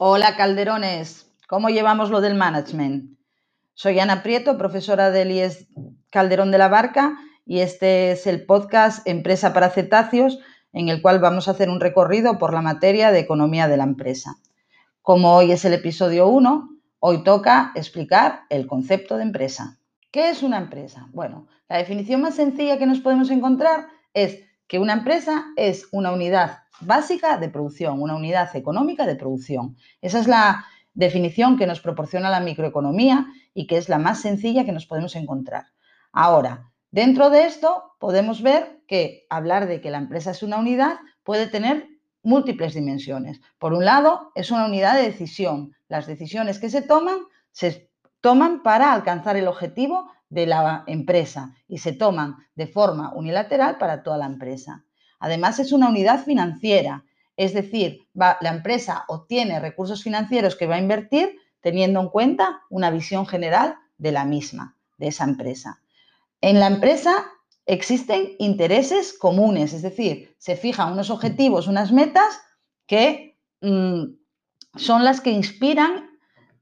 [0.00, 3.18] Hola Calderones, ¿cómo llevamos lo del management?
[3.74, 5.66] Soy Ana Prieto, profesora del IES
[6.08, 10.38] Calderón de la Barca y este es el podcast Empresa para Cetáceos
[10.72, 13.82] en el cual vamos a hacer un recorrido por la materia de economía de la
[13.82, 14.36] empresa.
[15.02, 16.68] Como hoy es el episodio 1,
[17.00, 19.80] hoy toca explicar el concepto de empresa.
[20.12, 21.08] ¿Qué es una empresa?
[21.10, 26.12] Bueno, la definición más sencilla que nos podemos encontrar es que una empresa es una
[26.12, 29.76] unidad básica de producción, una unidad económica de producción.
[30.00, 34.64] Esa es la definición que nos proporciona la microeconomía y que es la más sencilla
[34.64, 35.66] que nos podemos encontrar.
[36.12, 40.98] Ahora, dentro de esto podemos ver que hablar de que la empresa es una unidad
[41.22, 41.88] puede tener
[42.22, 43.40] múltiples dimensiones.
[43.58, 45.74] Por un lado, es una unidad de decisión.
[45.88, 47.18] Las decisiones que se toman
[47.52, 47.90] se
[48.20, 54.02] toman para alcanzar el objetivo de la empresa y se toman de forma unilateral para
[54.02, 54.84] toda la empresa.
[55.18, 57.04] Además, es una unidad financiera,
[57.36, 62.90] es decir, la empresa obtiene recursos financieros que va a invertir teniendo en cuenta una
[62.90, 65.80] visión general de la misma, de esa empresa.
[66.40, 67.26] En la empresa
[67.66, 72.40] existen intereses comunes, es decir, se fijan unos objetivos, unas metas
[72.86, 74.04] que mm,
[74.74, 76.10] son las que inspiran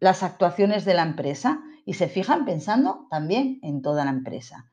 [0.00, 4.70] las actuaciones de la empresa y se fijan pensando también en toda la empresa.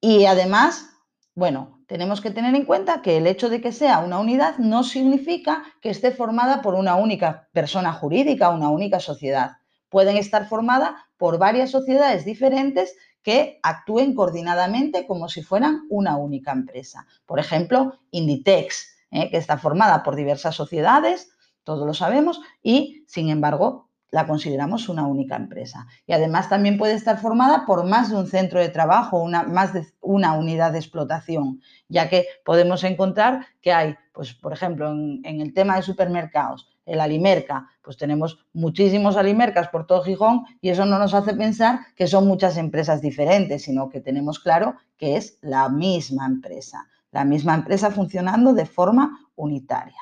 [0.00, 0.90] Y además,
[1.36, 4.82] bueno, tenemos que tener en cuenta que el hecho de que sea una unidad no
[4.82, 9.58] significa que esté formada por una única persona jurídica, una única sociedad.
[9.90, 16.52] Pueden estar formadas por varias sociedades diferentes que actúen coordinadamente como si fueran una única
[16.52, 17.06] empresa.
[17.26, 19.28] Por ejemplo, Inditex, ¿eh?
[19.30, 21.28] que está formada por diversas sociedades,
[21.64, 23.85] todos lo sabemos, y sin embargo
[24.16, 25.86] la consideramos una única empresa.
[26.06, 29.74] Y además también puede estar formada por más de un centro de trabajo, una, más
[29.74, 35.20] de una unidad de explotación, ya que podemos encontrar que hay, pues, por ejemplo, en,
[35.22, 40.70] en el tema de supermercados, el Alimerca, pues tenemos muchísimos Alimercas por todo Gijón y
[40.70, 45.16] eso no nos hace pensar que son muchas empresas diferentes, sino que tenemos claro que
[45.16, 50.00] es la misma empresa, la misma empresa funcionando de forma unitaria.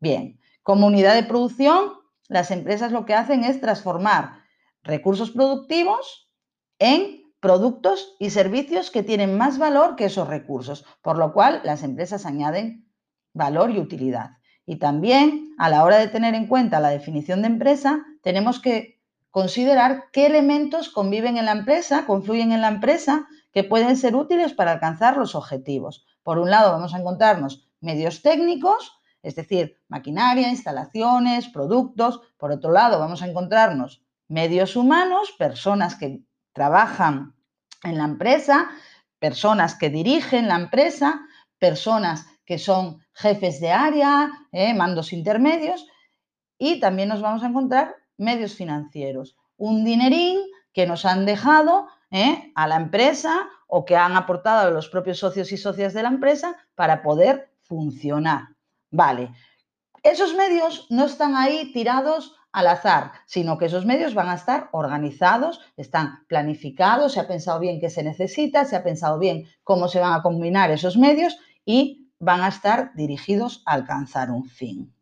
[0.00, 4.44] Bien, como unidad de producción las empresas lo que hacen es transformar
[4.82, 6.30] recursos productivos
[6.78, 11.82] en productos y servicios que tienen más valor que esos recursos, por lo cual las
[11.82, 12.90] empresas añaden
[13.34, 14.38] valor y utilidad.
[14.66, 19.02] Y también a la hora de tener en cuenta la definición de empresa, tenemos que
[19.30, 24.52] considerar qué elementos conviven en la empresa, confluyen en la empresa, que pueden ser útiles
[24.54, 26.06] para alcanzar los objetivos.
[26.22, 28.92] Por un lado, vamos a encontrarnos medios técnicos,
[29.24, 32.20] es decir, maquinaria, instalaciones, productos.
[32.36, 36.20] Por otro lado, vamos a encontrarnos medios humanos, personas que
[36.52, 37.34] trabajan
[37.82, 38.68] en la empresa,
[39.18, 41.22] personas que dirigen la empresa,
[41.58, 45.86] personas que son jefes de área, eh, mandos intermedios
[46.58, 50.38] y también nos vamos a encontrar medios financieros, un dinerín
[50.74, 55.18] que nos han dejado eh, a la empresa o que han aportado a los propios
[55.18, 58.53] socios y socias de la empresa para poder funcionar.
[58.94, 59.32] Vale,
[60.04, 64.68] esos medios no están ahí tirados al azar, sino que esos medios van a estar
[64.70, 69.88] organizados, están planificados, se ha pensado bien qué se necesita, se ha pensado bien cómo
[69.88, 74.94] se van a combinar esos medios y van a estar dirigidos a alcanzar un fin.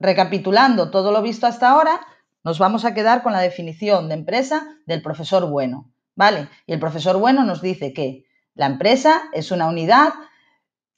[0.00, 2.00] Recapitulando todo lo visto hasta ahora,
[2.44, 6.48] nos vamos a quedar con la definición de empresa del profesor Bueno, ¿vale?
[6.66, 8.24] Y el profesor Bueno nos dice que
[8.54, 10.14] la empresa es una unidad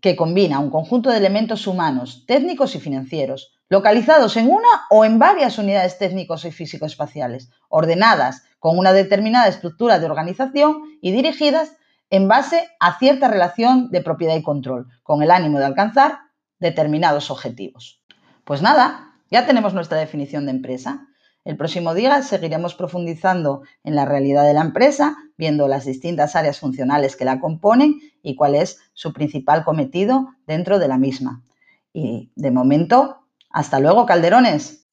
[0.07, 5.19] que combina un conjunto de elementos humanos, técnicos y financieros, localizados en una o en
[5.19, 11.73] varias unidades técnicos y físico-espaciales, ordenadas con una determinada estructura de organización y dirigidas
[12.09, 16.21] en base a cierta relación de propiedad y control, con el ánimo de alcanzar
[16.61, 18.01] determinados objetivos.
[18.45, 21.09] Pues nada, ya tenemos nuestra definición de empresa.
[21.47, 26.59] El próximo día seguiremos profundizando en la realidad de la empresa, viendo las distintas áreas
[26.59, 31.45] funcionales que la componen y cuál es su principal cometido dentro de la misma.
[31.93, 34.89] Y de momento, hasta luego, calderones.